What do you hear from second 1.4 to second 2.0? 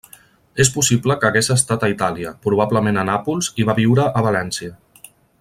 estat a